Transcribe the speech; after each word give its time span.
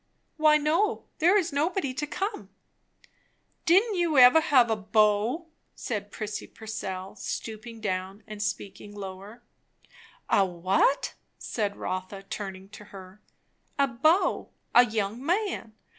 "Why 0.37 0.57
no! 0.57 1.03
There 1.19 1.37
is 1.37 1.53
nobody 1.53 1.93
to 1.93 2.07
come." 2.07 2.49
"Didn't 3.67 3.93
you 3.93 4.15
never 4.15 4.41
have 4.41 4.71
a 4.71 4.75
beau?" 4.75 5.45
said 5.75 6.09
Prissy 6.11 6.47
Purcell, 6.47 7.15
stooping 7.15 7.81
down 7.81 8.23
and 8.25 8.41
speaking 8.41 8.95
lower. 8.95 9.43
"A 10.27 10.43
what?" 10.43 11.13
said 11.37 11.75
Rotha 11.75 12.23
turning 12.23 12.67
to 12.69 12.85
her. 12.85 13.21
"A 13.77 13.85
beau. 13.85 14.49
A 14.73 14.87
young 14.87 15.23
man. 15.23 15.73